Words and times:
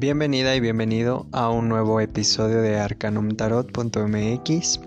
Bienvenida 0.00 0.56
y 0.56 0.60
bienvenido 0.60 1.28
a 1.30 1.50
un 1.50 1.68
nuevo 1.68 2.00
episodio 2.00 2.62
de 2.62 2.78
arcanumtarot.mx. 2.78 4.80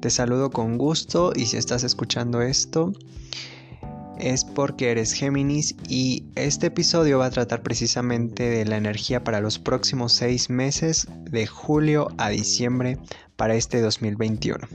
Te 0.00 0.10
saludo 0.10 0.50
con 0.50 0.76
gusto 0.76 1.32
y 1.34 1.46
si 1.46 1.56
estás 1.56 1.84
escuchando 1.84 2.42
esto 2.42 2.92
es 4.18 4.44
porque 4.44 4.90
eres 4.90 5.14
Géminis 5.14 5.74
y 5.88 6.26
este 6.34 6.66
episodio 6.66 7.20
va 7.20 7.24
a 7.24 7.30
tratar 7.30 7.62
precisamente 7.62 8.50
de 8.50 8.66
la 8.66 8.76
energía 8.76 9.24
para 9.24 9.40
los 9.40 9.58
próximos 9.58 10.12
seis 10.12 10.50
meses 10.50 11.08
de 11.30 11.46
julio 11.46 12.08
a 12.18 12.28
diciembre 12.28 12.98
para 13.36 13.54
este 13.54 13.80
2021. 13.80 14.68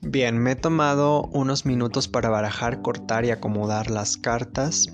Bien, 0.00 0.38
me 0.38 0.50
he 0.50 0.56
tomado 0.56 1.26
unos 1.26 1.66
minutos 1.66 2.08
para 2.08 2.30
barajar, 2.30 2.82
cortar 2.82 3.24
y 3.24 3.30
acomodar 3.30 3.92
las 3.92 4.16
cartas 4.16 4.92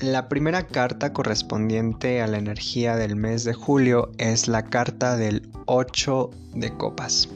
la 0.00 0.28
primera 0.28 0.66
carta 0.66 1.12
correspondiente 1.12 2.22
a 2.22 2.26
la 2.26 2.38
energía 2.38 2.96
del 2.96 3.16
mes 3.16 3.44
de 3.44 3.52
julio 3.52 4.10
es 4.16 4.48
la 4.48 4.64
carta 4.64 5.16
del 5.16 5.50
8 5.66 6.30
de 6.54 6.74
copas. 6.76 7.28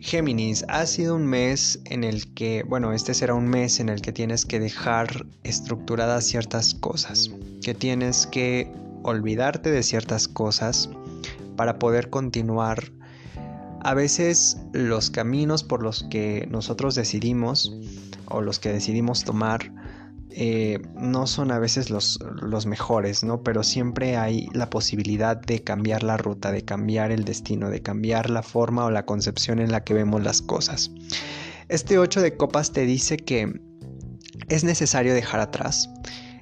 Géminis, 0.00 0.64
ha 0.68 0.86
sido 0.86 1.14
un 1.14 1.26
mes 1.26 1.78
en 1.84 2.02
el 2.02 2.32
que, 2.34 2.64
bueno, 2.64 2.92
este 2.92 3.14
será 3.14 3.34
un 3.34 3.48
mes 3.48 3.78
en 3.78 3.88
el 3.88 4.00
que 4.02 4.12
tienes 4.12 4.44
que 4.44 4.58
dejar 4.58 5.26
estructuradas 5.44 6.24
ciertas 6.24 6.74
cosas, 6.74 7.30
que 7.62 7.74
tienes 7.74 8.26
que 8.26 8.72
olvidarte 9.04 9.70
de 9.70 9.84
ciertas 9.84 10.26
cosas 10.26 10.90
para 11.54 11.78
poder 11.78 12.10
continuar. 12.10 12.90
A 13.82 13.94
veces 13.94 14.58
los 14.72 15.10
caminos 15.10 15.62
por 15.62 15.82
los 15.84 16.02
que 16.10 16.48
nosotros 16.50 16.96
decidimos 16.96 17.72
o 18.26 18.40
los 18.40 18.58
que 18.58 18.72
decidimos 18.72 19.22
tomar 19.24 19.70
eh, 20.32 20.80
no 20.94 21.26
son 21.26 21.50
a 21.50 21.58
veces 21.58 21.90
los, 21.90 22.18
los, 22.40 22.66
mejores, 22.66 23.24
¿no? 23.24 23.42
Pero 23.42 23.62
siempre 23.62 24.16
hay 24.16 24.48
la 24.52 24.70
posibilidad 24.70 25.36
de 25.36 25.62
cambiar 25.62 26.02
la 26.02 26.16
ruta, 26.16 26.52
de 26.52 26.64
cambiar 26.64 27.10
el 27.10 27.24
destino, 27.24 27.68
de 27.68 27.82
cambiar 27.82 28.30
la 28.30 28.42
forma 28.42 28.84
o 28.84 28.90
la 28.90 29.04
concepción 29.04 29.58
en 29.58 29.72
la 29.72 29.82
que 29.82 29.94
vemos 29.94 30.22
las 30.22 30.40
cosas. 30.40 30.92
Este 31.68 31.98
8 31.98 32.20
de 32.20 32.36
copas 32.36 32.72
te 32.72 32.86
dice 32.86 33.16
que 33.16 33.60
es 34.48 34.64
necesario 34.64 35.14
dejar 35.14 35.40
atrás. 35.40 35.90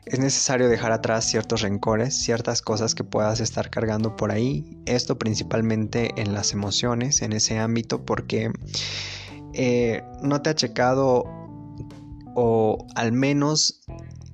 Es 0.04 0.18
necesario 0.18 0.68
dejar 0.68 0.92
atrás 0.92 1.26
ciertos 1.26 1.60
rencores, 1.60 2.16
ciertas 2.16 2.62
cosas 2.62 2.94
que 2.94 3.04
puedas 3.04 3.40
estar 3.40 3.68
cargando 3.68 4.16
por 4.16 4.32
ahí. 4.32 4.78
Esto 4.86 5.18
principalmente 5.18 6.12
en 6.16 6.32
las 6.32 6.52
emociones, 6.52 7.20
en 7.20 7.34
ese 7.34 7.58
ámbito, 7.58 8.06
porque 8.06 8.50
eh, 9.52 10.02
no 10.22 10.40
te 10.40 10.50
ha 10.50 10.54
checado 10.54 11.24
o 12.40 12.86
al 12.94 13.10
menos 13.10 13.80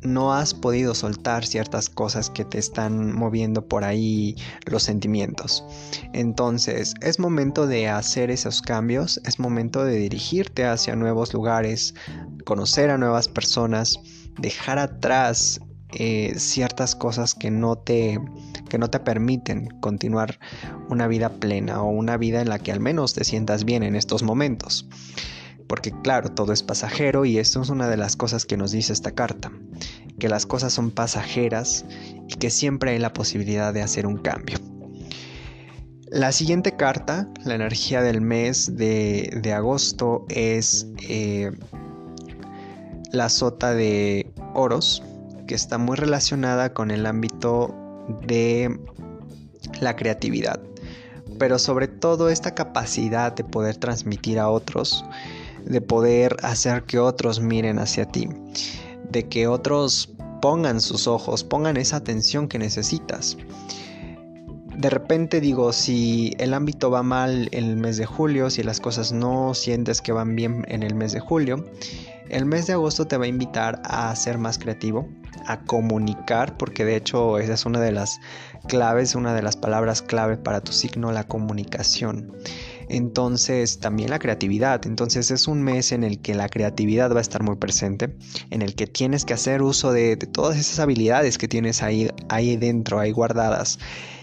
no 0.02 0.34
has 0.34 0.52
podido 0.52 0.94
soltar 0.94 1.46
ciertas 1.46 1.88
cosas 1.88 2.28
que 2.28 2.44
te 2.44 2.58
están 2.58 3.14
moviendo 3.14 3.66
por 3.66 3.82
ahí 3.82 4.36
los 4.66 4.82
sentimientos. 4.82 5.64
Entonces 6.12 6.92
es 7.00 7.18
momento 7.18 7.66
de 7.66 7.88
hacer 7.88 8.30
esos 8.30 8.60
cambios, 8.60 9.22
es 9.24 9.38
momento 9.38 9.86
de 9.86 9.96
dirigirte 9.96 10.66
hacia 10.66 10.96
nuevos 10.96 11.32
lugares, 11.32 11.94
conocer 12.44 12.90
a 12.90 12.98
nuevas 12.98 13.28
personas, 13.28 13.98
dejar 14.38 14.78
atrás 14.78 15.62
eh, 15.92 16.34
ciertas 16.36 16.94
cosas 16.94 17.34
que 17.34 17.50
no 17.50 17.76
te 17.76 18.20
que 18.68 18.76
no 18.76 18.90
te 18.90 19.00
permiten 19.00 19.68
continuar 19.80 20.38
una 20.90 21.06
vida 21.06 21.30
plena 21.30 21.82
o 21.82 21.88
una 21.88 22.18
vida 22.18 22.42
en 22.42 22.50
la 22.50 22.58
que 22.58 22.72
al 22.72 22.80
menos 22.80 23.14
te 23.14 23.24
sientas 23.24 23.64
bien 23.64 23.82
en 23.82 23.96
estos 23.96 24.22
momentos 24.22 24.86
porque 25.74 25.90
claro, 25.90 26.28
todo 26.28 26.52
es 26.52 26.62
pasajero 26.62 27.24
y 27.24 27.38
esto 27.38 27.60
es 27.60 27.68
una 27.68 27.88
de 27.88 27.96
las 27.96 28.14
cosas 28.14 28.46
que 28.46 28.56
nos 28.56 28.70
dice 28.70 28.92
esta 28.92 29.10
carta, 29.10 29.50
que 30.20 30.28
las 30.28 30.46
cosas 30.46 30.72
son 30.72 30.92
pasajeras 30.92 31.84
y 32.28 32.36
que 32.36 32.50
siempre 32.50 32.92
hay 32.92 33.00
la 33.00 33.12
posibilidad 33.12 33.74
de 33.74 33.82
hacer 33.82 34.06
un 34.06 34.18
cambio. 34.18 34.56
La 36.06 36.30
siguiente 36.30 36.76
carta, 36.76 37.28
la 37.44 37.56
energía 37.56 38.02
del 38.02 38.20
mes 38.20 38.76
de, 38.76 39.52
agosto, 39.52 40.26
es 40.28 40.86
eh, 41.08 41.50
la 43.10 43.28
sota 43.28 43.74
de 43.74 44.32
oros, 44.54 45.02
que 45.48 45.56
está 45.56 45.76
muy 45.76 45.96
relacionada 45.96 46.72
con 46.72 46.92
el 46.92 47.04
ámbito 47.04 47.74
de 48.28 48.78
la 49.80 49.96
creatividad, 49.96 50.60
pero 51.40 51.58
sobre 51.58 51.88
todo 51.88 52.28
esta 52.28 52.54
capacidad 52.54 53.32
de 53.32 53.42
poder 53.42 53.76
transmitir 53.76 54.38
a 54.38 54.48
otros 54.48 55.04
de 55.64 55.80
poder 55.80 56.36
hacer 56.42 56.84
que 56.84 56.98
otros 56.98 57.40
miren 57.40 57.78
hacia 57.78 58.04
ti, 58.04 58.28
de 59.10 59.28
que 59.28 59.46
otros 59.46 60.14
pongan 60.40 60.80
sus 60.80 61.06
ojos, 61.06 61.44
pongan 61.44 61.76
esa 61.76 61.96
atención 61.96 62.48
que 62.48 62.58
necesitas. 62.58 63.36
De 64.76 64.90
repente 64.90 65.40
digo, 65.40 65.72
si 65.72 66.34
el 66.38 66.52
ámbito 66.52 66.90
va 66.90 67.02
mal 67.02 67.48
en 67.52 67.64
el 67.64 67.76
mes 67.76 67.96
de 67.96 68.06
julio, 68.06 68.50
si 68.50 68.62
las 68.62 68.80
cosas 68.80 69.12
no 69.12 69.54
sientes 69.54 70.02
que 70.02 70.12
van 70.12 70.34
bien 70.34 70.64
en 70.68 70.82
el 70.82 70.94
mes 70.94 71.12
de 71.12 71.20
julio, 71.20 71.64
el 72.28 72.44
mes 72.44 72.66
de 72.66 72.72
agosto 72.72 73.06
te 73.06 73.16
va 73.16 73.24
a 73.24 73.28
invitar 73.28 73.80
a 73.84 74.14
ser 74.16 74.36
más 74.36 74.58
creativo, 74.58 75.08
a 75.46 75.60
comunicar, 75.60 76.56
porque 76.56 76.84
de 76.84 76.96
hecho 76.96 77.38
esa 77.38 77.54
es 77.54 77.64
una 77.66 77.80
de 77.80 77.92
las 77.92 78.18
claves, 78.66 79.14
una 79.14 79.34
de 79.34 79.42
las 79.42 79.56
palabras 79.56 80.02
clave 80.02 80.36
para 80.36 80.60
tu 80.60 80.72
signo, 80.72 81.12
la 81.12 81.24
comunicación 81.24 82.32
entonces 82.88 83.78
también 83.78 84.10
la 84.10 84.18
creatividad. 84.18 84.86
Entonces 84.86 85.30
es 85.30 85.48
un 85.48 85.62
mes 85.62 85.92
en 85.92 86.04
el 86.04 86.20
que 86.20 86.34
la 86.34 86.48
creatividad 86.48 87.12
va 87.12 87.18
a 87.18 87.22
estar 87.22 87.42
muy 87.42 87.56
presente, 87.56 88.16
en 88.50 88.62
el 88.62 88.74
que 88.74 88.86
tienes 88.86 89.24
que 89.24 89.34
hacer 89.34 89.62
uso 89.62 89.92
de, 89.92 90.16
todas 90.16 90.56
esas 90.56 90.78
habilidades 90.78 91.38
que 91.38 91.48
tienes 91.48 91.82
ahí, 91.82 92.10
ahí 92.28 92.56
dentro, 92.56 92.98
ahí 92.98 93.12
guardadas 93.12 93.78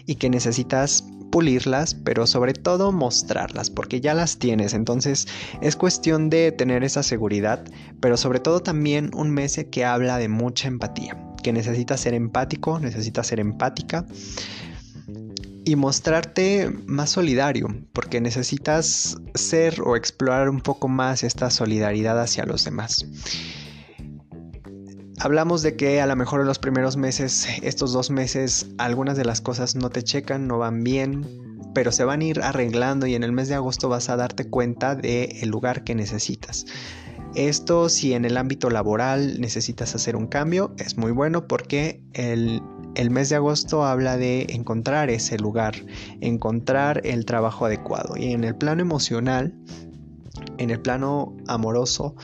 y 0.06 0.16
que 0.16 0.30
necesitas 0.30 1.04
pulirlas, 1.32 1.96
pero 1.96 2.28
sobre 2.28 2.54
todo 2.54 2.92
mostrarlas, 2.92 3.70
porque 3.70 4.02
ya 4.02 4.14
las 4.14 4.38
tienes. 4.38 4.74
Entonces 4.74 5.28
es 5.62 5.76
cuestión 5.76 6.30
de 6.30 6.52
tener 6.52 6.84
esa 6.84 7.04
seguridad, 7.04 7.64
pero 8.02 8.18
sobre 8.18 8.40
todo 8.40 8.60
también 8.60 9.12
un 9.16 9.32
mes 9.32 9.66
que 9.72 9.86
habla 9.86 10.18
de 10.18 10.28
mucha 10.28 10.68
empatía, 10.68 11.18
que 11.42 11.54
necesitas 11.54 12.02
ser 12.02 12.14
empático, 12.14 12.80
necesitas 12.80 13.28
ser 13.28 13.40
empática 13.40 14.06
y 15.66 15.76
mostrarte 15.76 16.72
más 16.88 17.12
solidario, 17.12 17.68
porque 17.94 18.22
necesitas 18.22 19.18
ser 19.36 19.82
o 19.82 19.96
explorar 19.96 20.50
un 20.50 20.62
poco 20.62 20.88
más 20.88 21.24
esta 21.24 21.50
solidaridad 21.50 22.20
hacia 22.20 22.46
los 22.46 22.66
demás. 22.66 23.06
Hablamos 25.20 25.62
de 25.62 25.76
que 25.76 26.02
a 26.02 26.08
lo 26.08 26.16
mejor 26.16 26.42
en 26.42 26.48
los 26.48 26.58
primeros 26.58 26.98
meses, 26.98 27.48
estos 27.62 27.94
dos 27.94 28.10
meses, 28.10 28.72
algunas 28.80 29.18
de 29.18 29.26
las 29.26 29.40
cosas 29.40 29.76
no 29.76 29.92
te 29.92 30.04
checan, 30.04 30.48
no 30.48 30.58
van 30.58 30.84
bien, 30.84 31.52
pero 31.76 31.92
se 31.92 32.04
van 32.04 32.22
a 32.22 32.26
ir 32.26 32.42
arreglando 32.42 33.06
y 33.06 33.14
en 33.14 33.24
el 33.24 33.32
mes 33.32 33.48
de 33.48 33.56
agosto 33.56 33.88
vas 33.88 34.10
a 34.10 34.16
darte 34.16 34.50
cuenta 34.50 34.96
del 34.96 35.48
lugar 35.48 35.84
que 35.84 35.94
necesitas. 35.94 36.66
Esto 37.36 37.88
si 37.88 38.14
en 38.14 38.26
el 38.26 38.36
ámbito 38.36 38.70
laboral 38.70 39.40
necesitas 39.40 39.96
hacer 39.96 40.16
un 40.16 40.28
cambio 40.28 40.74
es 40.78 40.98
muy 40.98 41.12
bueno 41.12 41.48
porque 41.48 42.02
el, 42.14 42.62
mes 43.09 43.29
de 43.29 43.35
agosto 43.35 43.85
habla 43.85 44.18
de 44.18 44.47
encontrar 44.50 45.09
ese 45.09 45.38
lugar, 45.38 45.75
encontrar 46.19 47.02
el 47.06 47.25
trabajo 47.25 47.66
adecuado 47.66 48.18
y 48.18 48.31
en 48.34 48.44
el 48.44 48.56
plano 48.56 48.81
emocional, 48.81 49.53
en 50.57 50.69
el 50.69 50.79
plano 50.79 51.35
amoroso, 51.47 52.16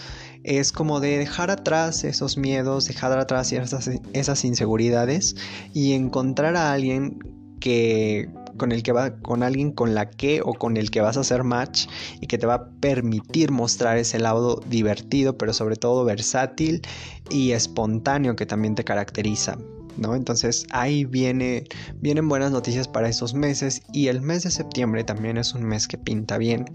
es 0.43 0.71
como 0.71 0.99
de 0.99 1.17
dejar 1.17 1.51
atrás 1.51 2.03
esos 2.03 2.37
miedos, 2.37 2.85
dejar 2.85 3.17
atrás 3.17 3.51
esas, 3.51 3.89
esas 4.13 4.45
inseguridades 4.45 5.35
y 5.73 5.93
encontrar 5.93 6.55
a 6.55 6.71
alguien 6.71 7.19
que 7.59 8.29
con 8.57 8.71
el 8.71 8.81
que 8.81 8.91
va 8.91 9.19
con 9.19 9.43
alguien 9.43 9.71
con 9.71 9.93
la 9.93 10.09
que 10.09 10.41
o 10.43 10.53
con 10.53 10.77
el 10.77 10.89
que 10.89 11.01
vas 11.01 11.17
a 11.17 11.21
hacer 11.21 11.43
match 11.43 11.87
y 12.21 12.27
que 12.27 12.37
te 12.37 12.47
va 12.47 12.53
a 12.55 12.69
permitir 12.79 13.51
mostrar 13.51 13.97
ese 13.97 14.19
lado 14.19 14.61
divertido, 14.67 15.37
pero 15.37 15.53
sobre 15.53 15.75
todo 15.75 16.03
versátil 16.05 16.81
y 17.29 17.51
espontáneo 17.51 18.35
que 18.35 18.45
también 18.45 18.75
te 18.75 18.83
caracteriza. 18.83 19.57
¿No? 19.97 20.15
Entonces 20.15 20.65
ahí 20.71 21.05
viene, 21.05 21.65
vienen 21.95 22.29
buenas 22.29 22.51
noticias 22.51 22.87
para 22.87 23.09
esos 23.09 23.33
meses 23.33 23.81
y 23.91 24.07
el 24.07 24.21
mes 24.21 24.43
de 24.43 24.51
septiembre 24.51 25.03
también 25.03 25.37
es 25.37 25.53
un 25.53 25.63
mes 25.63 25.87
que 25.87 25.97
pinta 25.97 26.37
bien. 26.37 26.65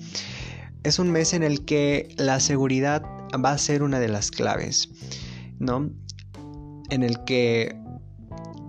Es 0.83 0.99
un 0.99 1.11
mes 1.11 1.33
en 1.33 1.43
el 1.43 1.65
que 1.65 2.09
la 2.17 2.41
seguridad 2.41 3.03
va 3.45 3.53
a 3.53 3.59
ser 3.59 3.83
una 3.83 4.01
de 4.01 4.09
las 4.09 4.31
claves, 4.31 4.91
¿no? 5.61 5.91
En 6.91 7.03
el 7.05 7.23
que 7.25 7.82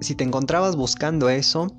si 0.03 0.15
te 0.15 0.23
encontrabas 0.23 0.75
buscando 0.75 1.29
eso, 1.29 1.75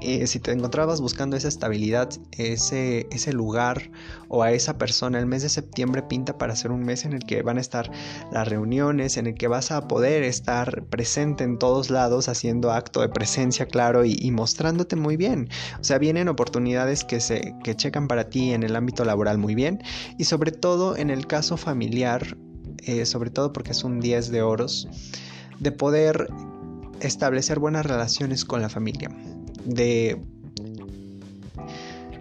eh, 0.00 0.26
si 0.26 0.38
te 0.38 0.52
encontrabas 0.52 1.00
buscando 1.00 1.36
esa 1.36 1.48
estabilidad, 1.48 2.08
ese, 2.38 3.06
ese 3.10 3.32
lugar 3.32 3.90
o 4.28 4.42
a 4.42 4.52
esa 4.52 4.78
persona, 4.78 5.18
el 5.18 5.26
mes 5.26 5.42
de 5.42 5.48
septiembre 5.48 6.02
pinta 6.02 6.38
para 6.38 6.54
ser 6.56 6.70
un 6.70 6.84
mes 6.84 7.04
en 7.04 7.12
el 7.12 7.20
que 7.20 7.42
van 7.42 7.58
a 7.58 7.60
estar 7.60 7.90
las 8.30 8.48
reuniones, 8.48 9.16
en 9.16 9.26
el 9.26 9.34
que 9.34 9.48
vas 9.48 9.70
a 9.70 9.88
poder 9.88 10.22
estar 10.22 10.84
presente 10.84 11.44
en 11.44 11.58
todos 11.58 11.90
lados, 11.90 12.28
haciendo 12.28 12.70
acto 12.70 13.00
de 13.00 13.08
presencia, 13.08 13.66
claro, 13.66 14.04
y, 14.04 14.30
mostrándote 14.30 14.96
muy 14.96 15.16
bien. 15.16 15.48
O 15.80 15.84
sea, 15.84 15.98
vienen 15.98 16.28
oportunidades 16.28 17.04
que 17.04 17.20
se 17.20 17.54
que 17.64 17.74
checan 17.74 18.08
para 18.08 18.30
ti 18.30 18.52
en 18.52 18.62
el 18.62 18.76
ámbito 18.76 19.04
laboral 19.04 19.38
muy 19.38 19.54
bien 19.54 19.82
y 20.18 20.24
sobre 20.24 20.52
todo 20.52 20.96
en 20.96 21.10
el 21.10 21.26
caso 21.26 21.56
familiar, 21.56 22.36
eh, 22.86 23.04
sobre 23.06 23.30
todo 23.30 23.52
porque 23.52 23.72
es 23.72 23.84
un 23.84 24.00
10 24.00 24.30
de 24.30 24.42
oros, 24.42 24.88
de 25.58 25.72
poder 25.72 26.28
establecer 27.00 27.58
buenas 27.58 27.86
relaciones 27.86 28.44
con 28.44 28.62
la 28.62 28.68
familia, 28.68 29.10
de 29.64 30.20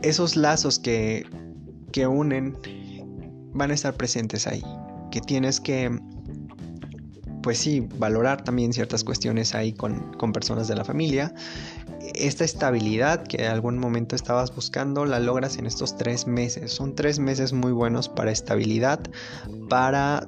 esos 0.02 0.36
lazos 0.36 0.80
que, 0.80 1.26
que 1.92 2.08
unen 2.08 2.58
van 3.54 3.72
a 3.72 3.74
estar 3.74 3.96
presentes 3.96 4.48
ahí, 4.48 4.64
que 5.12 5.22
tienes 5.22 5.60
que 5.60 5.92
pues 7.42 7.58
sí, 7.58 7.88
valorar 7.98 8.44
también 8.44 8.74
ciertas 8.74 9.04
cuestiones 9.04 9.56
ahí 9.56 9.74
con, 9.74 10.12
con, 10.14 10.34
personas 10.34 10.68
de 10.68 10.76
la 10.76 10.84
familia. 10.84 11.34
Esta 12.20 12.44
estabilidad 12.44 13.24
que 13.24 13.38
en 13.38 13.52
algún 13.52 13.78
momento 13.78 14.16
estabas 14.16 14.54
buscando 14.54 15.06
la 15.06 15.20
logras 15.20 15.58
en 15.58 15.66
estos 15.66 15.98
tres 15.98 16.28
meses. 16.28 16.72
Son 16.74 16.94
tres 16.94 17.18
meses 17.18 17.54
muy 17.54 17.72
buenos 17.72 18.10
para 18.10 18.32
estabilidad, 18.32 19.00
para, 19.70 20.28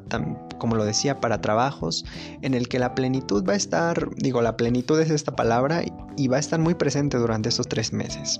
como 0.58 0.76
lo 0.76 0.86
decía, 0.86 1.20
para 1.20 1.42
trabajos 1.42 2.06
en 2.42 2.54
el 2.54 2.70
que 2.70 2.80
la 2.80 2.96
plenitud 2.96 3.44
va 3.48 3.54
a 3.54 3.58
estar, 3.58 4.10
digo, 4.16 4.42
la 4.42 4.56
plenitud 4.56 5.00
es 5.02 5.10
esta 5.10 5.36
palabra 5.36 5.84
y 6.16 6.28
va 6.30 6.38
a 6.38 6.40
estar 6.40 6.60
muy 6.60 6.76
presente 6.76 7.18
durante 7.18 7.50
estos 7.50 7.68
tres 7.68 7.92
meses. 7.92 8.40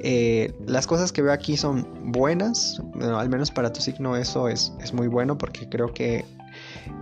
Eh, 0.00 0.54
las 0.64 0.86
cosas 0.86 1.10
que 1.10 1.22
veo 1.22 1.32
aquí 1.32 1.56
son 1.56 2.12
buenas, 2.12 2.80
al 3.00 3.28
menos 3.28 3.50
para 3.50 3.72
tu 3.72 3.80
signo 3.80 4.16
eso 4.16 4.48
es, 4.48 4.72
es 4.80 4.92
muy 4.92 5.08
bueno 5.08 5.36
porque 5.36 5.68
creo 5.68 5.92
que 5.92 6.24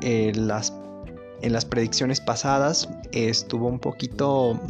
eh, 0.00 0.32
las 0.34 0.70
en 1.42 1.52
las 1.52 1.64
predicciones 1.64 2.20
pasadas 2.20 2.88
estuvo 3.12 3.68
un 3.68 3.78
poquito 3.78 4.60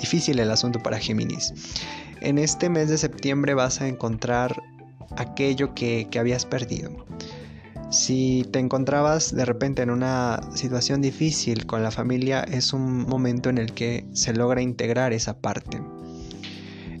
difícil 0.00 0.38
el 0.38 0.50
asunto 0.50 0.80
para 0.82 0.98
Géminis. 0.98 1.52
En 2.20 2.38
este 2.38 2.68
mes 2.68 2.88
de 2.88 2.98
septiembre 2.98 3.54
vas 3.54 3.80
a 3.80 3.88
encontrar 3.88 4.60
aquello 5.16 5.74
que, 5.74 6.08
habías 6.18 6.44
perdido. 6.46 6.90
Si 7.90 8.46
te 8.52 8.58
encontrabas 8.58 9.34
de 9.34 9.44
repente 9.44 9.82
en 9.82 9.90
una 9.90 10.40
situación 10.54 11.00
difícil 11.00 11.66
con 11.66 11.82
la 11.82 11.90
familia, 11.90 12.42
es 12.42 12.72
un 12.72 13.06
momento 13.06 13.48
en 13.48 13.58
el 13.58 13.72
que 13.72 14.06
se 14.12 14.34
logra 14.34 14.60
integrar 14.60 15.12
esa 15.12 15.38
parte. 15.38 15.80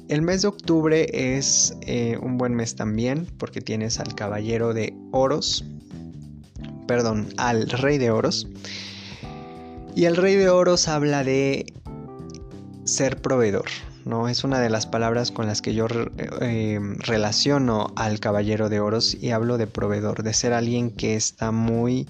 El 0.08 0.22
mes 0.22 0.42
de 0.42 0.48
octubre 0.48 1.06
es 1.12 1.76
eh, 1.82 2.16
un 2.22 2.38
buen 2.38 2.54
mes 2.54 2.74
también 2.74 3.26
porque 3.38 3.60
tienes 3.60 4.00
al 4.00 4.14
caballero 4.14 4.72
de 4.72 4.94
oros, 5.10 5.66
perdón, 6.86 7.28
al 7.36 7.68
rey 7.68 7.98
de 7.98 8.10
oros 8.10 8.48
y 9.94 10.04
el 10.04 10.16
rey 10.16 10.36
de 10.36 10.48
oros 10.48 10.88
habla 10.88 11.24
de 11.24 11.72
ser 12.84 13.20
proveedor, 13.20 13.66
¿no? 14.04 14.28
Es 14.28 14.44
una 14.44 14.60
de 14.60 14.70
las 14.70 14.86
palabras 14.86 15.30
con 15.30 15.46
las 15.46 15.60
que 15.60 15.74
yo 15.74 15.86
eh, 16.40 16.80
relaciono 16.98 17.92
al 17.96 18.20
caballero 18.20 18.68
de 18.68 18.80
oros 18.80 19.14
y 19.20 19.30
hablo 19.30 19.58
de 19.58 19.66
proveedor, 19.66 20.22
de 20.22 20.32
ser 20.32 20.52
alguien 20.52 20.90
que 20.90 21.14
está 21.14 21.52
muy, 21.52 22.08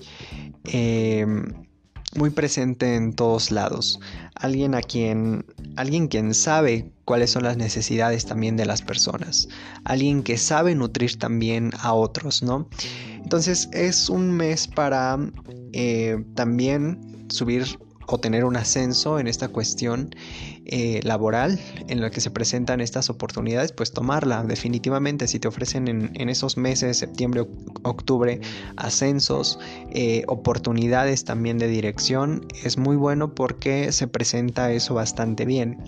em, 0.64 1.66
muy 2.14 2.30
presente 2.30 2.94
en 2.94 3.14
todos 3.14 3.50
lados, 3.50 4.00
alguien 4.34 4.74
a 4.74 4.82
quien, 4.82 5.44
alguien 5.76 6.08
quien 6.08 6.32
sabe 6.34 6.92
cuáles 7.04 7.30
son 7.30 7.42
las 7.42 7.56
necesidades 7.56 8.24
también 8.24 8.56
de 8.56 8.66
las 8.66 8.82
personas, 8.82 9.48
alguien 9.84 10.22
que 10.22 10.38
sabe 10.38 10.74
nutrir 10.74 11.18
también 11.18 11.72
a 11.80 11.92
otros, 11.92 12.42
¿no? 12.42 12.68
Entonces 13.22 13.68
es 13.72 14.08
un 14.08 14.30
mes 14.30 14.68
para 14.68 15.18
eh, 15.72 16.24
también 16.34 17.17
subir 17.28 17.78
o 18.10 18.18
tener 18.18 18.44
un 18.44 18.56
ascenso 18.56 19.18
en 19.18 19.26
esta 19.26 19.48
cuestión 19.48 20.14
eh, 20.64 21.00
laboral 21.04 21.60
en 21.88 22.00
la 22.00 22.10
que 22.10 22.22
se 22.22 22.30
presentan 22.30 22.80
estas 22.80 23.10
oportunidades, 23.10 23.72
pues 23.72 23.92
tomarla 23.92 24.42
definitivamente. 24.44 25.26
Si 25.28 25.38
te 25.38 25.46
ofrecen 25.46 25.88
en, 25.88 26.28
esos 26.28 26.56
meses, 26.56 26.96
septiembre, 26.96 27.46
octubre, 27.82 28.40
ascensos, 28.76 29.58
eh, 29.90 30.24
oportunidades 30.26 31.24
también 31.24 31.58
de 31.58 31.68
dirección, 31.68 32.46
es 32.64 32.78
muy 32.78 32.96
bueno 32.96 33.34
porque 33.34 33.92
se 33.92 34.08
presenta 34.08 34.72
eso 34.72 34.94
bastante 34.94 35.44
bien. 35.44 35.78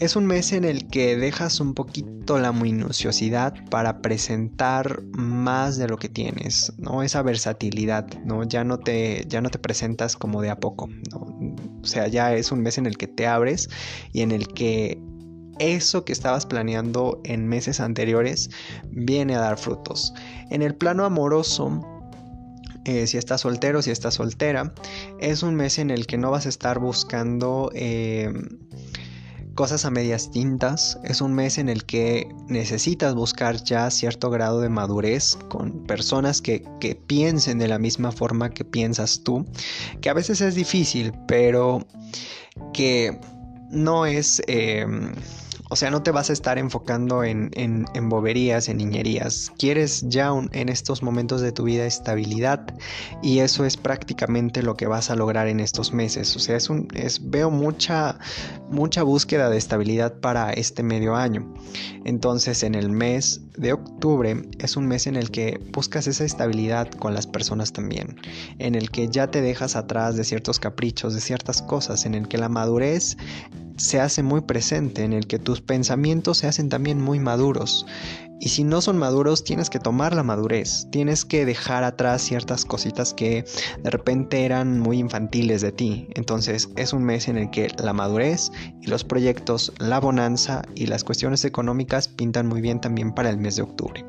Es 0.00 0.16
un 0.16 0.24
mes 0.24 0.54
en 0.54 0.64
el 0.64 0.88
que 0.88 1.14
dejas 1.18 1.60
un 1.60 1.74
poquito 1.74 2.38
la 2.38 2.52
minuciosidad 2.52 3.52
para 3.68 4.00
presentar 4.00 5.02
más 5.12 5.76
de 5.76 5.88
lo 5.88 5.98
que 5.98 6.08
tienes, 6.08 6.72
¿no? 6.78 7.02
Esa 7.02 7.20
versatilidad, 7.20 8.06
¿no? 8.24 8.44
Ya 8.44 8.64
no 8.64 8.78
te, 8.78 9.26
ya 9.28 9.42
no 9.42 9.50
te 9.50 9.58
presentas 9.58 10.16
como 10.16 10.40
de 10.40 10.48
a 10.48 10.58
poco, 10.58 10.88
O 11.82 11.86
sea, 11.86 12.08
ya 12.08 12.34
es 12.34 12.50
un 12.50 12.62
mes 12.62 12.78
en 12.78 12.86
el 12.86 12.96
que 12.96 13.08
te 13.08 13.26
abres 13.26 13.68
y 14.10 14.22
en 14.22 14.32
el 14.32 14.48
que 14.48 14.98
eso 15.58 16.06
que 16.06 16.14
estabas 16.14 16.46
planeando 16.46 17.20
en 17.24 17.46
meses 17.46 17.78
anteriores 17.78 18.48
viene 18.90 19.34
a 19.34 19.40
dar 19.40 19.58
frutos. 19.58 20.14
En 20.48 20.62
el 20.62 20.74
plano 20.74 21.04
amoroso, 21.04 21.86
eh, 22.86 23.06
si 23.06 23.18
estás 23.18 23.42
soltero, 23.42 23.82
si 23.82 23.90
estás 23.90 24.14
soltera, 24.14 24.72
es 25.18 25.42
un 25.42 25.56
mes 25.56 25.78
en 25.78 25.90
el 25.90 26.06
que 26.06 26.16
no 26.16 26.30
vas 26.30 26.46
a 26.46 26.48
estar 26.48 26.78
buscando 26.78 27.70
eh, 27.74 28.32
cosas 29.60 29.84
a 29.84 29.90
medias 29.90 30.30
tintas. 30.30 30.98
Es 31.04 31.20
un 31.20 31.34
mes 31.34 31.58
en 31.58 31.68
el 31.68 31.84
que 31.84 32.34
necesitas 32.48 33.14
buscar 33.14 33.62
ya 33.62 33.90
cierto 33.90 34.30
grado 34.30 34.62
de 34.62 34.70
madurez 34.70 35.36
con 35.50 35.84
personas 35.84 36.40
que, 36.40 36.62
piensen 37.06 37.58
de 37.58 37.68
la 37.68 37.78
misma 37.78 38.10
forma 38.10 38.48
que 38.48 38.64
piensas 38.64 39.20
tú. 39.22 39.44
Que 40.00 40.08
a 40.08 40.14
veces 40.14 40.40
es 40.40 40.54
difícil, 40.54 41.12
pero 41.28 41.86
que 42.72 43.20
no 43.70 44.06
es... 44.06 44.42
Em, 44.46 45.12
o 45.70 45.76
sea, 45.76 45.90
no 45.90 46.02
te 46.02 46.10
vas 46.10 46.30
a 46.30 46.32
estar 46.32 46.58
enfocando 46.58 47.22
en, 47.22 47.48
boberías, 48.08 48.68
en 48.68 48.78
niñerías. 48.78 49.52
Quieres 49.56 50.04
ya 50.08 50.32
en 50.50 50.68
estos 50.68 51.02
momentos 51.02 51.40
de 51.42 51.52
tu 51.52 51.62
vida 51.62 51.86
estabilidad 51.86 52.74
y 53.22 53.38
eso 53.38 53.64
es 53.64 53.76
prácticamente 53.76 54.64
lo 54.64 54.76
que 54.76 54.88
vas 54.88 55.10
a 55.10 55.14
lograr 55.14 55.46
en 55.46 55.60
estos 55.60 55.92
meses. 55.92 56.34
O 56.34 56.40
sea, 56.40 56.56
es 56.56 56.70
un, 56.70 56.88
es, 56.94 57.30
veo 57.30 57.52
mucha, 57.52 58.18
mucha 58.68 59.04
búsqueda 59.04 59.48
de 59.48 59.58
estabilidad 59.58 60.18
para 60.18 60.52
este 60.52 60.82
medio 60.82 61.14
año. 61.14 61.54
Entonces, 62.04 62.64
en 62.64 62.74
el 62.74 62.90
mes 62.90 63.40
de 63.60 63.74
octubre 63.74 64.42
es 64.58 64.76
un 64.76 64.86
mes 64.86 65.06
en 65.06 65.16
el 65.16 65.30
que 65.30 65.60
buscas 65.72 66.06
esa 66.06 66.24
estabilidad 66.24 66.90
con 66.90 67.12
las 67.12 67.26
personas 67.26 67.72
también, 67.72 68.16
en 68.58 68.74
el 68.74 68.90
que 68.90 69.08
ya 69.08 69.30
te 69.30 69.42
dejas 69.42 69.76
atrás 69.76 70.16
de 70.16 70.24
ciertos 70.24 70.58
caprichos, 70.58 71.14
de 71.14 71.20
ciertas 71.20 71.60
cosas, 71.60 72.06
en 72.06 72.14
el 72.14 72.26
que 72.26 72.38
la 72.38 72.48
madurez 72.48 73.18
se 73.76 74.00
hace 74.00 74.22
muy 74.22 74.40
presente, 74.40 75.04
en 75.04 75.12
el 75.12 75.26
que 75.26 75.38
tus 75.38 75.60
pensamientos 75.60 76.38
se 76.38 76.46
hacen 76.46 76.70
también 76.70 77.00
muy 77.00 77.20
maduros. 77.20 77.86
Y 78.42 78.48
si 78.48 78.64
no 78.64 78.80
son 78.80 78.96
maduros, 78.96 79.44
tienes 79.44 79.68
que 79.68 79.78
tomar 79.78 80.14
la 80.14 80.22
madurez, 80.22 80.88
tienes 80.90 81.26
que 81.26 81.44
dejar 81.44 81.84
atrás 81.84 82.22
ciertas 82.22 82.64
cositas 82.64 83.12
que 83.12 83.44
de 83.82 83.90
repente 83.90 84.46
eran 84.46 84.80
muy 84.80 84.98
infantiles 84.98 85.60
de 85.60 85.72
ti. 85.72 86.08
Entonces 86.14 86.70
es 86.76 86.94
un 86.94 87.04
mes 87.04 87.28
en 87.28 87.36
el 87.36 87.50
que 87.50 87.68
la 87.82 87.92
madurez 87.92 88.50
y 88.80 88.86
los 88.86 89.04
proyectos, 89.04 89.74
la 89.78 90.00
bonanza 90.00 90.62
y 90.74 90.86
las 90.86 91.04
cuestiones 91.04 91.44
económicas 91.44 92.08
pintan 92.08 92.46
muy 92.46 92.62
bien 92.62 92.80
también 92.80 93.12
para 93.12 93.28
el 93.28 93.36
mes 93.36 93.56
de 93.56 93.62
octubre. 93.62 94.06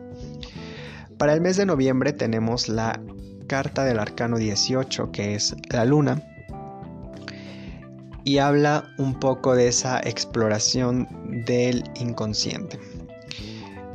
Para 1.18 1.34
el 1.34 1.42
mes 1.42 1.58
de 1.58 1.66
noviembre 1.66 2.14
tenemos 2.14 2.70
la 2.70 3.02
carta 3.48 3.84
del 3.84 4.00
arcano 4.00 4.38
18, 4.38 5.12
que 5.12 5.36
es 5.36 5.58
la 5.70 5.84
luna, 5.84 6.24
y 8.24 8.38
habla 8.38 8.86
un 8.98 9.20
poco 9.20 9.56
de 9.56 9.68
esa 9.68 10.00
exploración 10.00 11.08
del 11.46 11.84
inconsciente. 12.00 12.80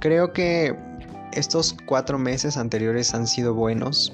Creo 0.07 0.33
que 0.33 0.73
estos 1.33 1.75
cuatro 1.85 2.17
meses 2.17 2.57
anteriores 2.57 3.13
han 3.13 3.27
sido 3.27 3.55
buenos, 3.55 4.13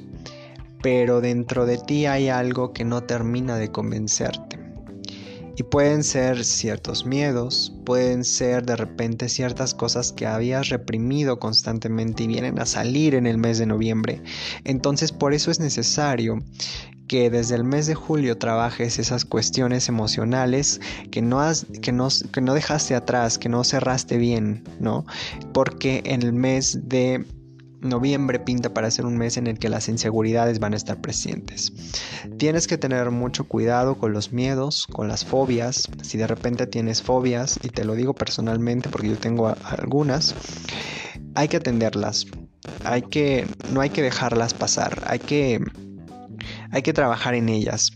pero 0.83 1.21
dentro 1.21 1.67
de 1.67 1.77
ti 1.77 2.07
hay 2.07 2.31
algo 2.31 2.73
que 2.73 2.83
no 2.83 3.03
termina 3.03 3.57
de 3.57 3.71
convencerte. 3.71 4.59
Y 5.55 5.65
pueden 5.65 6.03
ser 6.03 6.47
ciertos 6.47 7.05
miedos, 7.05 7.77
pueden 7.85 8.25
ser 8.25 8.65
de 8.65 8.77
repente 8.77 9.29
ciertas 9.29 9.75
cosas 9.75 10.13
que 10.13 10.27
habías 10.27 10.71
reprimido 10.71 11.39
constantemente 11.39 12.23
y 12.23 12.29
vienen 12.29 12.59
a 12.59 12.65
salir 12.65 13.15
en 13.15 13.27
el 13.27 13.37
mes 13.37 13.59
de 13.59 13.67
noviembre. 13.67 14.23
Entonces 14.65 15.13
por 15.13 15.35
eso 15.35 15.51
es 15.51 15.61
necesario 15.61 16.39
que 17.13 17.29
desde 17.29 17.57
el 17.57 17.65
mes 17.65 17.87
de 17.87 17.95
julio 17.95 18.39
trabajes 18.39 18.99
esas 18.99 19.27
cuestiones 19.27 19.91
emocionales 19.91 20.81
que 21.11 21.21
no, 21.21 21.41
has, 21.41 21.67
que 21.83 21.93
no, 21.93 22.09
que 22.33 22.41
no 22.41 22.55
dejaste 22.55 22.95
atrás, 22.95 23.37
que 23.37 23.51
no 23.51 23.65
cerraste 23.65 24.17
bien, 24.17 24.65
¿no? 24.81 25.05
Porque 25.53 26.01
en 26.07 26.23
el 26.23 26.33
mes 26.33 26.89
de 26.89 27.27
noviembre 27.83 28.39
pinta 28.39 28.73
para 28.73 28.91
ser 28.91 29.05
un 29.05 29.19
mes 29.19 29.37
en 29.37 29.47
el 29.47 29.59
que 29.59 29.69
las 29.69 29.91
inseguridades 29.91 30.59
van 30.59 30.73
a 30.73 30.77
estar 30.79 31.03
presentes. 31.03 31.71
Tienes 32.39 32.67
que 32.67 32.79
tener 32.79 33.11
mucho 33.11 33.45
cuidado 33.45 33.99
con 33.99 34.15
los 34.15 34.33
miedos, 34.33 34.87
con 34.87 35.07
las 35.07 35.23
fobias. 35.23 35.91
Si 36.01 36.17
de 36.17 36.27
repente 36.27 36.67
tienes 36.67 37.03
fobias, 37.03 37.61
y 37.63 37.69
te 37.69 37.85
lo 37.85 37.95
digo 37.95 38.15
personalmente 38.15 38.89
porque 38.89 39.11
yo 39.11 39.19
tengo 39.19 39.55
algunas, 39.65 40.35
hay 41.35 41.49
que 41.49 41.59
atenderlas. 41.59 42.25
Hay 42.85 43.03
que, 43.03 43.47
no 43.71 43.83
hay 43.83 43.91
que 43.91 44.01
dejarlas 44.01 44.55
pasar. 44.55 45.03
Hay 45.07 45.19
que 45.19 45.61
hay 46.73 46.83
que 46.83 46.93
trabajar 46.93 47.35
en 47.35 47.49
ellas. 47.49 47.93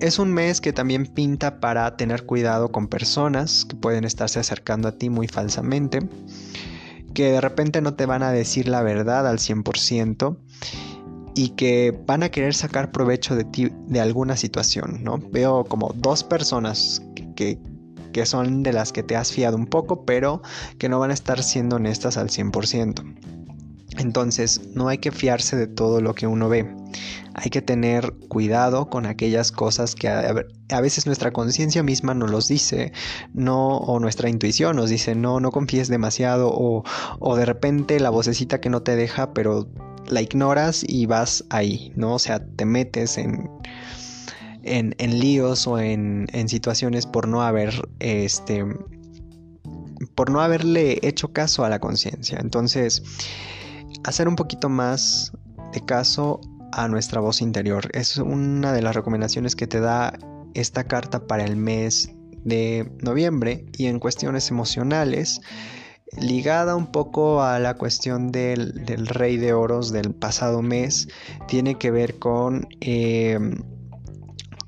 Es 0.00 0.18
un 0.18 0.32
mes 0.32 0.60
que 0.60 0.72
también 0.72 1.06
pinta 1.06 1.60
para 1.60 1.96
tener 1.96 2.26
cuidado 2.26 2.72
con 2.72 2.88
personas 2.88 3.64
que 3.64 3.76
pueden 3.76 4.04
estarse 4.04 4.40
acercando 4.40 4.88
a 4.88 4.92
ti 4.92 5.08
muy 5.08 5.28
falsamente, 5.28 6.00
que 7.14 7.30
de 7.30 7.40
repente 7.40 7.80
no 7.80 7.94
te 7.94 8.06
van 8.06 8.22
a 8.22 8.32
decir 8.32 8.66
la 8.68 8.82
verdad 8.82 9.28
al 9.28 9.38
100% 9.38 10.36
y 11.34 11.50
que 11.50 11.98
van 12.06 12.22
a 12.22 12.28
querer 12.28 12.54
sacar 12.54 12.92
provecho 12.92 13.36
de 13.36 13.44
ti 13.44 13.70
de 13.86 14.00
alguna 14.00 14.36
situación, 14.36 15.02
¿no? 15.02 15.18
Veo 15.18 15.64
como 15.64 15.92
dos 15.94 16.24
personas 16.24 17.02
que, 17.36 17.58
que 18.12 18.26
son 18.26 18.62
de 18.62 18.72
las 18.72 18.92
que 18.92 19.02
te 19.02 19.16
has 19.16 19.32
fiado 19.32 19.56
un 19.56 19.66
poco, 19.66 20.04
pero 20.04 20.42
que 20.78 20.88
no 20.88 20.98
van 20.98 21.10
a 21.10 21.14
estar 21.14 21.42
siendo 21.42 21.76
honestas 21.76 22.16
al 22.16 22.28
100%. 22.28 23.23
Entonces, 23.96 24.60
no 24.74 24.88
hay 24.88 24.98
que 24.98 25.12
fiarse 25.12 25.56
de 25.56 25.66
todo 25.66 26.00
lo 26.00 26.14
que 26.14 26.26
uno 26.26 26.48
ve. 26.48 26.68
Hay 27.34 27.50
que 27.50 27.62
tener 27.62 28.12
cuidado 28.28 28.88
con 28.90 29.06
aquellas 29.06 29.52
cosas 29.52 29.94
que 29.94 30.08
a, 30.08 30.80
veces 30.80 31.06
nuestra 31.06 31.32
conciencia 31.32 31.82
misma 31.82 32.14
nos 32.14 32.30
los 32.30 32.48
dice, 32.48 32.92
no, 33.32 33.78
o 33.78 34.00
nuestra 34.00 34.28
intuición 34.28 34.76
nos 34.76 34.90
dice, 34.90 35.14
no, 35.14 35.40
no 35.40 35.50
confíes 35.50 35.88
demasiado, 35.88 36.50
o, 36.52 36.84
o 37.18 37.36
de 37.36 37.44
repente 37.44 37.98
la 38.00 38.10
vocecita 38.10 38.60
que 38.60 38.70
no 38.70 38.82
te 38.82 38.96
deja, 38.96 39.32
pero 39.32 39.68
la 40.08 40.22
ignoras 40.22 40.84
y 40.86 41.06
vas 41.06 41.44
ahí, 41.50 41.92
¿no? 41.96 42.14
O 42.14 42.18
sea, 42.18 42.44
te 42.44 42.64
metes 42.64 43.18
en, 43.18 43.50
en, 44.62 44.94
en 44.98 45.18
líos 45.18 45.66
o 45.66 45.78
en, 45.78 46.26
en, 46.32 46.48
situaciones 46.48 47.06
por 47.06 47.28
no 47.28 47.42
haber, 47.42 47.88
este, 48.00 48.64
por 50.14 50.30
no 50.30 50.40
haberle 50.40 50.98
hecho 51.02 51.32
caso 51.32 51.64
a 51.64 51.68
la 51.68 51.78
conciencia. 51.78 52.38
Entonces, 52.40 53.02
hacer 54.04 54.28
un 54.28 54.36
poquito 54.36 54.68
más 54.68 55.32
de 55.72 55.84
caso 55.84 56.40
a 56.72 56.88
nuestra 56.88 57.20
voz 57.20 57.40
interior. 57.40 57.88
Es 57.92 58.16
una 58.18 58.72
de 58.72 58.82
las 58.82 58.94
recomendaciones 58.94 59.56
que 59.56 59.66
te 59.66 59.80
da 59.80 60.18
esta 60.54 60.84
carta 60.84 61.26
para 61.26 61.44
el 61.44 61.56
mes 61.56 62.10
de 62.44 62.90
noviembre 63.00 63.66
y 63.76 63.86
en 63.86 63.98
cuestiones 63.98 64.50
emocionales 64.50 65.40
ligada 66.18 66.76
un 66.76 66.92
poco 66.92 67.42
a 67.42 67.58
la 67.58 67.74
cuestión 67.74 68.30
del, 68.30 68.72
rey 69.06 69.36
de 69.36 69.52
oros 69.52 69.90
del 69.92 70.14
pasado 70.14 70.62
mes 70.62 71.08
tiene 71.48 71.76
que 71.76 71.90
ver 71.90 72.18
con 72.18 72.68
eh, 72.80 73.38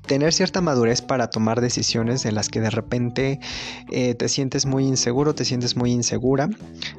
tener 0.07 0.33
cierta 0.33 0.61
madurez 0.61 1.01
para 1.01 1.29
tomar 1.29 1.61
decisiones 1.61 2.25
en 2.25 2.35
las 2.35 2.49
que 2.49 2.61
de 2.61 2.69
repente 2.69 3.39
eh, 3.91 4.15
te 4.15 4.29
sientes 4.29 4.65
muy 4.65 4.85
inseguro, 4.85 5.35
te 5.35 5.45
sientes 5.45 5.75
muy 5.75 5.91
insegura 5.91 6.49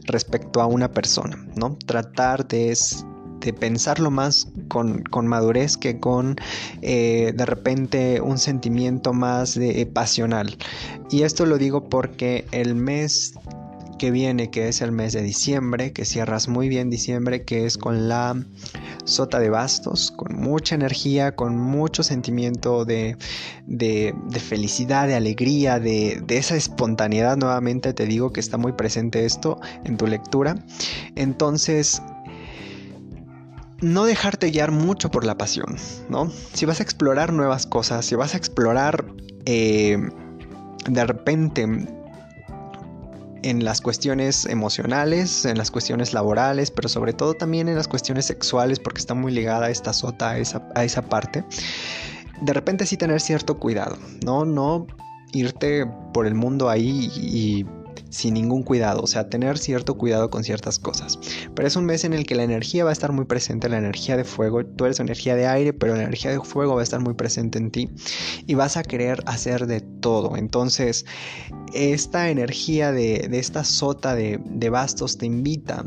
respecto 0.04 0.60
a 0.60 0.66
una 0.66 0.92
persona, 0.92 1.44
¿no? 1.56 1.76
Tratar 1.86 2.46
de, 2.46 2.76
de 3.40 3.52
pensarlo 3.52 4.10
más 4.10 4.48
con, 4.68 5.26
madurez 5.26 5.76
que 5.76 5.98
con 5.98 6.36
eh, 6.82 7.32
de 7.34 7.46
repente 7.46 8.20
un 8.20 8.38
sentimiento 8.38 9.12
más 9.12 9.54
de, 9.54 9.86
pasional. 9.86 10.56
Y 11.10 11.22
esto 11.22 11.46
lo 11.46 11.58
digo 11.58 11.88
porque 11.88 12.46
el 12.52 12.74
mes 12.74 13.34
que 13.98 14.10
viene, 14.10 14.50
que 14.50 14.68
es 14.68 14.80
el 14.80 14.92
mes 14.92 15.12
de 15.12 15.22
diciembre, 15.22 15.92
que 15.92 16.04
cierras 16.04 16.48
muy 16.48 16.68
bien 16.68 16.88
diciembre, 16.88 17.44
que 17.44 17.66
es 17.66 17.76
con 17.76 18.08
la 18.08 18.36
sota 19.04 19.40
de 19.40 19.50
bastos, 19.50 20.12
con 20.12 20.36
mucha 20.36 20.74
energía, 20.74 21.34
con 21.34 21.56
mucho 21.58 22.02
sentimiento 22.02 22.84
de, 22.84 23.16
de, 23.66 24.14
felicidad, 24.40 25.06
de 25.06 25.14
alegría, 25.14 25.80
de, 25.80 26.22
de, 26.24 26.38
esa 26.38 26.56
espontaneidad. 26.56 27.36
Nuevamente 27.36 27.92
te 27.92 28.06
digo 28.06 28.32
que 28.32 28.40
está 28.40 28.56
muy 28.56 28.72
presente 28.72 29.24
esto 29.24 29.60
en 29.84 29.96
tu 29.96 30.06
lectura. 30.06 30.54
Entonces, 31.16 32.00
no 33.80 34.04
dejarte 34.04 34.50
guiar 34.50 34.72
mucho 34.72 35.10
por 35.10 35.24
la 35.24 35.36
pasión, 35.36 35.76
¿no? 36.08 36.30
Si 36.52 36.66
vas 36.66 36.80
a 36.80 36.82
explorar 36.82 37.32
nuevas 37.32 37.66
cosas, 37.66 38.04
si 38.04 38.14
vas 38.14 38.34
a 38.34 38.36
explorar 38.36 39.04
eh, 39.44 39.98
de 40.88 41.04
repente 41.04 41.66
en 43.42 43.64
las 43.64 43.80
cuestiones 43.80 44.47
emocionales, 44.47 45.45
en 45.45 45.59
las 45.59 45.71
cuestiones 45.71 46.12
laborales, 46.12 46.71
pero 46.71 46.88
sobre 46.88 47.12
todo 47.12 47.35
también 47.35 47.68
en 47.68 47.76
las 47.76 47.88
cuestiones 47.88 48.26
sexuales, 48.26 48.78
porque 48.80 49.00
está 49.00 49.14
muy 49.14 49.33
ligada 49.33 49.71
esta 49.71 49.92
sota 49.92 50.30
a 50.30 50.38
esa, 50.38 50.68
a 50.75 50.85
esa 50.85 51.02
parte. 51.02 51.45
De 52.40 52.52
repente 52.52 52.87
sí 52.87 52.97
tener 52.97 53.21
cierto 53.21 53.59
cuidado, 53.59 53.99
¿no? 54.25 54.45
No 54.45 54.87
irte 55.33 55.87
por 56.12 56.26
el 56.26 56.35
mundo 56.35 56.68
ahí 56.68 57.11
y 57.14 57.66
sin 58.10 58.34
ningún 58.34 58.62
cuidado, 58.62 59.02
o 59.02 59.06
sea, 59.06 59.28
tener 59.28 59.58
cierto 59.58 59.96
cuidado 59.96 60.30
con 60.30 60.44
ciertas 60.44 60.78
cosas. 60.78 61.18
Pero 61.54 61.68
es 61.68 61.76
un 61.76 61.84
mes 61.84 62.04
en 62.04 62.12
el 62.12 62.26
que 62.26 62.34
la 62.34 62.44
energía 62.44 62.84
va 62.84 62.90
a 62.90 62.92
estar 62.92 63.12
muy 63.12 63.24
presente, 63.24 63.68
la 63.68 63.78
energía 63.78 64.16
de 64.16 64.24
fuego, 64.24 64.64
tú 64.64 64.84
eres 64.84 65.00
energía 65.00 65.34
de 65.34 65.46
aire, 65.46 65.72
pero 65.72 65.94
la 65.94 66.02
energía 66.02 66.30
de 66.30 66.40
fuego 66.40 66.74
va 66.74 66.80
a 66.80 66.84
estar 66.84 67.00
muy 67.00 67.14
presente 67.14 67.58
en 67.58 67.70
ti 67.70 67.88
y 68.46 68.54
vas 68.54 68.76
a 68.76 68.82
querer 68.82 69.22
hacer 69.26 69.66
de 69.66 69.80
todo. 69.80 70.36
Entonces, 70.36 71.04
esta 71.74 72.30
energía 72.30 72.92
de, 72.92 73.28
esta 73.32 73.64
sota 73.64 74.14
de, 74.14 74.40
de 74.44 74.70
bastos 74.70 75.18
te 75.18 75.26
invita 75.26 75.84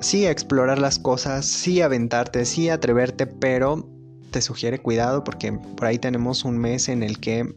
sí 0.00 0.26
a 0.26 0.30
explorar 0.30 0.78
las 0.78 0.98
cosas, 0.98 1.46
sí 1.46 1.80
a 1.80 1.86
aventarte, 1.86 2.44
sí 2.44 2.68
a 2.68 2.74
atreverte, 2.74 3.26
pero 3.26 3.88
te 4.30 4.42
sugiere 4.42 4.80
cuidado 4.80 5.22
porque 5.24 5.52
por 5.52 5.86
ahí 5.86 5.98
tenemos 5.98 6.44
un 6.44 6.58
mes 6.58 6.88
en 6.88 7.02
el 7.02 7.20
que 7.20 7.54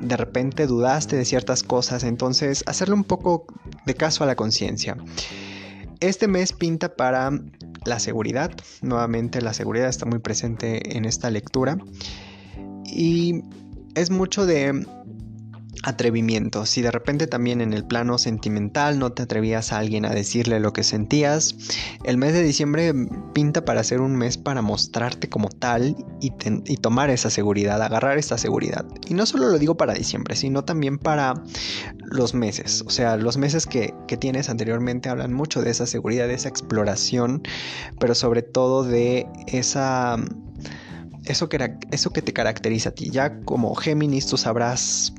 de 0.00 0.16
repente 0.16 0.66
dudaste 0.66 1.16
de 1.16 1.24
ciertas 1.24 1.62
cosas, 1.62 2.04
entonces 2.04 2.62
hacerle 2.66 2.94
un 2.94 3.04
poco 3.04 3.46
de 3.86 3.94
caso 3.94 4.24
a 4.24 4.26
la 4.26 4.36
conciencia. 4.36 4.96
Este 6.00 6.28
mes 6.28 6.52
pinta 6.52 6.94
para 6.94 7.30
la 7.84 7.98
seguridad, 7.98 8.50
nuevamente 8.82 9.40
la 9.40 9.54
seguridad 9.54 9.88
está 9.88 10.04
muy 10.04 10.18
presente 10.18 10.96
en 10.96 11.04
esta 11.04 11.30
lectura 11.30 11.78
y 12.84 13.42
es 13.94 14.10
mucho 14.10 14.44
de 14.44 14.86
atrevimiento. 15.86 16.66
Si 16.66 16.82
de 16.82 16.90
repente 16.90 17.28
también 17.28 17.60
en 17.60 17.72
el 17.72 17.84
plano 17.84 18.18
sentimental 18.18 18.98
no 18.98 19.12
te 19.12 19.22
atrevías 19.22 19.72
a 19.72 19.78
alguien 19.78 20.04
a 20.04 20.10
decirle 20.10 20.58
lo 20.58 20.72
que 20.72 20.82
sentías, 20.82 21.54
el 22.02 22.16
mes 22.16 22.32
de 22.32 22.42
diciembre 22.42 22.92
pinta 23.32 23.64
para 23.64 23.84
ser 23.84 24.00
un 24.00 24.16
mes 24.16 24.36
para 24.36 24.62
mostrarte 24.62 25.28
como 25.28 25.48
tal 25.48 25.96
y, 26.20 26.30
tomar 26.78 27.10
esa 27.10 27.30
seguridad, 27.30 27.80
agarrar 27.80 28.18
esa 28.18 28.36
seguridad. 28.36 28.84
Y 29.08 29.14
no 29.14 29.26
solo 29.26 29.48
lo 29.48 29.58
digo 29.58 29.76
para 29.76 29.94
diciembre, 29.94 30.34
sino 30.34 30.64
también 30.64 30.98
para 30.98 31.34
los 32.10 32.34
meses. 32.34 32.82
O 32.84 32.90
sea, 32.90 33.16
los 33.16 33.36
meses 33.36 33.66
que, 33.66 33.94
tienes 34.18 34.48
anteriormente 34.48 35.08
hablan 35.08 35.34
mucho 35.34 35.60
de 35.62 35.70
esa 35.70 35.86
seguridad, 35.86 36.26
de 36.26 36.34
esa 36.34 36.48
exploración, 36.48 37.42
pero 38.00 38.14
sobre 38.14 38.42
todo 38.42 38.82
de 38.82 39.26
esa 39.46 40.16
eso 41.26 41.48
que, 41.48 41.76
eso 41.90 42.10
que 42.10 42.22
te 42.22 42.32
caracteriza 42.32 42.88
a 42.88 42.92
ti. 42.92 43.10
Ya 43.10 43.40
como 43.40 43.74
Géminis 43.74 44.26
tú 44.26 44.36
sabrás 44.36 45.12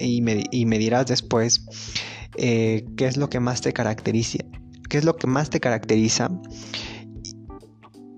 y 0.00 0.20
me, 0.22 0.78
dirás 0.78 1.06
después 1.06 1.64
eh, 2.36 2.84
qué 2.96 3.06
es 3.06 3.16
lo 3.16 3.28
que 3.28 3.40
más 3.40 3.60
te 3.60 3.72
caracteriza, 3.72 4.38
qué 4.88 4.98
es 4.98 5.04
lo 5.04 5.16
que 5.16 5.26
más 5.26 5.50
te 5.50 5.60
caracteriza 5.60 6.30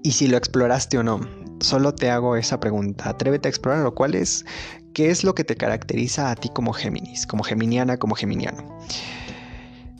y 0.03 0.13
si 0.13 0.29
lo 0.29 0.37
exploraste 0.37 0.99
o 0.99 1.03
no. 1.03 1.21
Solo 1.61 1.95
te 1.95 2.11
hago 2.11 2.35
esa 2.35 2.59
pregunta. 2.59 3.09
Atrévete 3.09 3.47
a 3.47 3.51
explorar 3.51 3.85
lo 3.85 3.95
cual 3.95 4.17
es 4.17 4.45
qué 4.95 5.11
es 5.11 5.23
lo 5.23 5.35
que 5.35 5.45
te 5.45 5.55
caracteriza 5.55 6.31
a 6.31 6.35
ti 6.35 6.49
como 6.49 6.73
Géminis, 6.73 7.27
como 7.27 7.45
geminiana, 7.45 7.99
como 7.99 8.17
geminiano. 8.17 8.79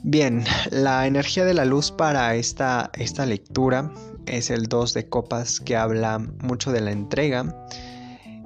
Bien, 0.03 0.43
la 0.69 1.07
energía 1.07 1.45
de 1.45 1.53
la 1.53 1.63
luz 1.63 1.89
para 1.91 2.35
esta, 2.35 2.91
esta 2.95 3.25
lectura 3.25 3.93
es 4.25 4.49
el 4.49 4.63
2 4.63 4.93
de 4.93 5.07
copas 5.07 5.61
que 5.61 5.77
habla 5.77 6.19
mucho 6.19 6.73
de 6.73 6.81
la 6.81 6.91
entrega, 6.91 7.55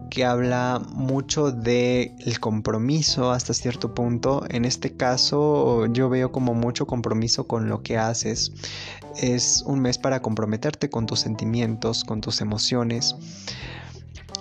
que 0.09 0.25
habla 0.25 0.81
mucho 0.93 1.51
del 1.51 2.13
el 2.19 2.39
compromiso 2.39 3.31
hasta 3.31 3.53
cierto 3.53 3.93
punto. 3.93 4.43
En 4.49 4.65
este 4.65 4.95
caso 4.95 5.85
yo 5.87 6.09
veo 6.09 6.31
como 6.31 6.53
mucho 6.53 6.87
compromiso 6.87 7.47
con 7.47 7.69
lo 7.69 7.81
que 7.83 7.97
haces. 7.97 8.51
Es 9.17 9.63
un 9.65 9.79
mes 9.81 9.97
para 9.97 10.21
comprometerte 10.21 10.89
con 10.89 11.05
tus 11.05 11.19
sentimientos, 11.19 12.03
con 12.03 12.21
tus 12.21 12.41
emociones. 12.41 13.15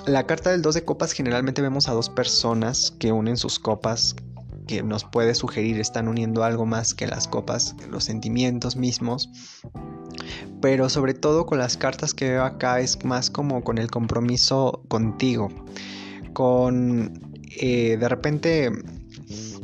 La 0.06 0.24
carta 0.24 0.50
del 0.50 0.62
2 0.62 0.74
de 0.74 0.84
copas 0.84 1.12
generalmente 1.12 1.62
vemos 1.62 1.88
a 1.88 1.92
dos 1.92 2.10
personas 2.10 2.92
que 2.98 3.10
unen 3.10 3.36
sus 3.36 3.58
copas, 3.58 4.14
que 4.66 4.82
nos 4.82 5.04
puede 5.04 5.34
sugerir 5.34 5.80
están 5.80 6.08
uniendo 6.08 6.44
algo 6.44 6.66
más 6.66 6.94
que 6.94 7.06
las 7.06 7.28
copas, 7.28 7.74
los 7.90 8.04
sentimientos 8.04 8.76
mismos. 8.76 9.30
Pero 10.60 10.88
sobre 10.88 11.14
todo 11.14 11.46
con 11.46 11.58
las 11.58 11.76
cartas 11.76 12.14
que 12.14 12.30
veo 12.30 12.44
acá 12.44 12.80
es 12.80 13.04
más 13.04 13.30
como 13.30 13.62
con 13.62 13.78
el 13.78 13.90
compromiso 13.90 14.82
contigo, 14.88 15.48
con 16.32 17.34
eh, 17.60 17.96
de 17.98 18.08
repente 18.08 18.70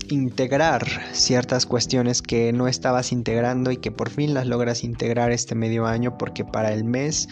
integrar 0.09 0.87
ciertas 1.13 1.67
cuestiones 1.67 2.23
que 2.23 2.53
no 2.53 2.69
estabas 2.69 3.13
integrando 3.13 3.71
y 3.71 3.77
que 3.77 3.91
por 3.91 4.11
fin 4.11 4.35
las 4.35 4.47
logras 4.47 4.85
integrar 4.85 5.33
este 5.33 5.55
medio 5.55 5.87
año 5.87 6.19
porque 6.19 6.45
para 6.45 6.73
el 6.73 6.85
mes 6.85 7.29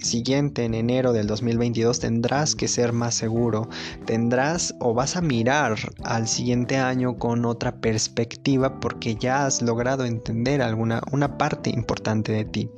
siguiente 0.00 0.64
en 0.64 0.74
enero 0.74 1.12
del 1.12 1.26
2022 1.26 2.00
tendrás 2.00 2.54
que 2.54 2.68
ser 2.68 2.92
más 2.92 3.14
seguro, 3.14 3.68
tendrás 4.04 4.74
o 4.80 4.94
vas 4.94 5.16
a 5.16 5.20
mirar 5.20 5.76
al 6.04 6.28
siguiente 6.28 6.76
año 6.76 7.18
con 7.18 7.44
otra 7.44 7.80
perspectiva 7.80 8.80
porque 8.80 9.16
ya 9.16 9.46
has 9.46 9.62
logrado 9.62 10.04
entender 10.04 10.62
alguna 10.62 11.02
una 11.12 11.38
parte 11.38 11.70
importante 11.70 12.32
de 12.32 12.44
ti. 12.44 12.70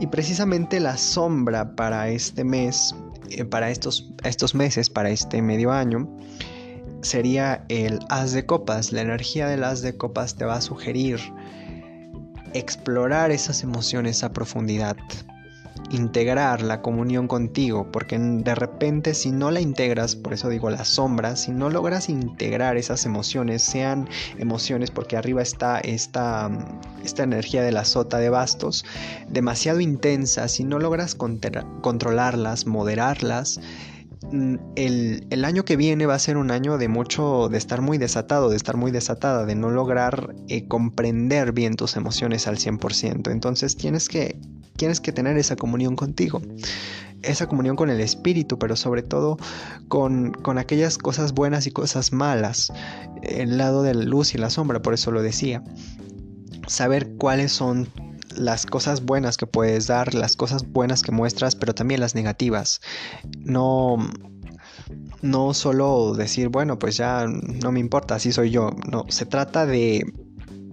Y 0.00 0.06
precisamente 0.06 0.80
la 0.80 0.96
sombra 0.96 1.76
para 1.76 2.08
este 2.08 2.42
mes, 2.42 2.94
eh, 3.28 3.44
para 3.44 3.70
estos, 3.70 4.10
estos 4.24 4.54
meses, 4.54 4.88
para 4.88 5.10
este 5.10 5.42
medio 5.42 5.72
año, 5.72 6.08
sería 7.02 7.64
el 7.68 8.00
as 8.08 8.32
de 8.32 8.46
copas. 8.46 8.92
La 8.92 9.02
energía 9.02 9.46
del 9.48 9.64
as 9.64 9.82
de 9.82 9.96
copas 9.96 10.34
te 10.36 10.44
va 10.44 10.56
a 10.56 10.60
sugerir 10.60 11.20
explorar 12.54 13.30
esas 13.30 13.62
emociones 13.62 14.24
a 14.24 14.32
profundidad. 14.32 14.96
integrar 15.90 16.62
la 16.62 16.82
comunión 16.82 17.26
contigo, 17.26 17.90
porque 17.90 18.16
de 18.16 18.54
repente 18.54 19.12
si 19.12 19.32
no 19.32 19.50
la 19.50 19.60
integras, 19.60 20.14
por 20.14 20.32
eso 20.32 20.48
digo 20.48 20.70
la 20.70 20.84
sombra, 20.84 21.34
si 21.34 21.50
no 21.50 21.68
logras 21.68 22.08
integrar 22.08 22.76
esas 22.76 23.06
emociones, 23.06 23.62
sean 23.62 24.08
emociones, 24.38 24.92
porque 24.92 25.16
arriba 25.16 25.42
está 25.42 25.80
esta, 25.80 26.48
esta 27.02 27.24
energía 27.24 27.62
de 27.62 27.72
la 27.72 27.84
sota 27.84 28.18
de 28.18 28.30
bastos, 28.30 28.84
demasiado 29.28 29.80
intensa, 29.80 30.46
si 30.46 30.62
no 30.62 30.78
logras 30.78 31.16
controlarlas, 31.16 32.66
moderarlas, 32.66 33.58
mm, 33.58 33.99
el, 34.76 35.26
el, 35.30 35.44
año 35.44 35.64
que 35.64 35.76
viene 35.76 36.06
va 36.06 36.14
a 36.14 36.18
ser 36.18 36.36
un 36.36 36.50
año 36.50 36.78
de 36.78 36.88
mucho, 36.88 37.48
de 37.48 37.58
estar 37.58 37.80
muy 37.80 37.98
desatado, 37.98 38.50
de 38.50 38.56
estar 38.56 38.76
muy 38.76 38.90
desatada, 38.90 39.46
de 39.46 39.54
no 39.54 39.70
lograr 39.70 40.34
eh, 40.48 40.68
comprender 40.68 41.52
bien 41.52 41.74
tus 41.74 41.96
emociones 41.96 42.46
al 42.46 42.58
100%. 42.58 43.30
Entonces 43.30 43.76
tienes 43.76 44.08
que 44.08 44.38
tienes 44.76 45.00
que 45.00 45.12
tener 45.12 45.36
esa 45.36 45.56
comunión 45.56 45.94
contigo, 45.94 46.40
esa 47.22 47.46
comunión 47.46 47.76
con 47.76 47.90
el 47.90 48.00
espíritu, 48.00 48.58
pero 48.58 48.76
sobre 48.76 49.02
todo 49.02 49.36
con, 49.88 50.32
con 50.32 50.56
aquellas 50.56 50.96
cosas 50.96 51.34
buenas 51.34 51.66
y 51.66 51.70
cosas 51.70 52.12
malas, 52.12 52.72
el 53.22 53.58
lado 53.58 53.82
de 53.82 53.94
la 53.94 54.04
luz 54.04 54.34
y 54.34 54.38
la 54.38 54.48
sombra, 54.48 54.80
por 54.80 54.94
eso 54.94 55.10
lo 55.10 55.22
decía. 55.22 55.62
Saber 56.66 57.12
cuáles 57.18 57.52
son 57.52 57.88
las 58.36 58.66
cosas 58.66 59.04
buenas 59.04 59.36
que 59.36 59.46
puedes 59.46 59.86
dar, 59.86 60.14
las 60.14 60.36
cosas 60.36 60.66
buenas 60.70 61.02
que 61.02 61.12
muestras, 61.12 61.56
pero 61.56 61.74
también 61.74 62.00
las 62.00 62.14
negativas. 62.14 62.80
No 63.38 63.96
no 65.22 65.54
solo 65.54 66.14
decir, 66.14 66.48
bueno, 66.48 66.78
pues 66.78 66.96
ya 66.96 67.26
no 67.26 67.72
me 67.72 67.80
importa, 67.80 68.14
así 68.16 68.32
soy 68.32 68.50
yo. 68.50 68.70
No, 68.90 69.04
se 69.08 69.26
trata 69.26 69.66
de 69.66 70.04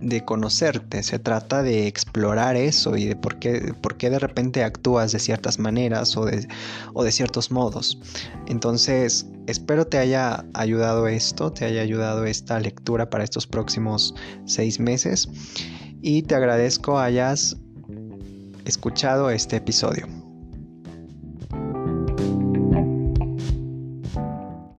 de 0.02 0.24
conocerte, 0.24 1.02
se 1.02 1.18
trata 1.18 1.64
de 1.64 1.88
explorar 1.88 2.56
eso 2.56 2.96
y 2.98 3.06
de 3.06 3.16
por 3.16 3.40
qué, 3.40 3.74
por 3.82 3.98
qué 3.98 4.10
de 4.10 4.20
repente 4.20 4.64
actúas 4.64 5.12
de 5.12 5.20
ciertas 5.20 5.58
maneras 5.58 6.16
o 6.18 6.26
de, 6.26 6.48
o 6.94 7.04
de 7.04 7.12
ciertos 7.12 7.52
modos. 7.52 8.00
Entonces, 8.48 9.26
espero 9.48 9.88
te 9.88 9.98
haya 9.98 10.46
ayudado 10.54 11.08
esto, 11.08 11.52
te 11.52 11.66
haya 11.66 11.82
ayudado 11.82 12.26
esta 12.26 12.60
lectura 12.60 13.10
para 13.10 13.24
estos 13.24 13.48
próximos 13.48 14.14
seis 14.46 14.80
meses 14.80 15.28
y 16.08 16.22
te 16.22 16.36
agradezco 16.36 17.00
hayas 17.00 17.58
escuchado 18.64 19.30
este 19.30 19.58
episodio. 19.58 20.08